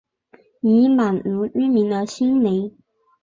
[0.61, 2.75] 以满足居民的心灵